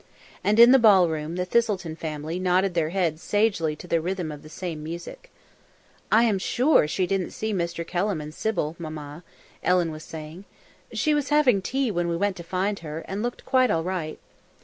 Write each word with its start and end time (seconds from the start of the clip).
And 0.43 0.59
in 0.59 0.71
the 0.71 0.79
ball 0.79 1.09
room 1.09 1.35
the 1.35 1.45
Thistleton 1.45 1.95
family 1.95 2.39
nodded 2.39 2.73
their 2.73 2.89
heads 2.89 3.21
sagely 3.21 3.75
to 3.75 3.87
the 3.87 4.01
rhythm 4.01 4.31
of 4.31 4.41
the 4.41 4.49
same 4.49 4.81
music. 4.81 5.29
"I 6.11 6.23
am 6.23 6.39
sure 6.39 6.87
she 6.87 7.05
didn't 7.05 7.29
see 7.33 7.53
Mr. 7.53 7.85
Kelham 7.85 8.19
and 8.19 8.33
Sybil, 8.33 8.75
Mamma," 8.79 9.23
Ellen 9.61 9.91
was 9.91 10.03
saying. 10.03 10.45
"She 10.91 11.13
was 11.13 11.29
having 11.29 11.61
tea 11.61 11.91
when 11.91 12.07
we 12.07 12.17
went 12.17 12.35
to 12.37 12.43
find 12.43 12.79
her, 12.79 13.05
and 13.07 13.21
looked 13.21 13.45
quite 13.45 13.69
all 13.69 13.83
right." 13.83 14.17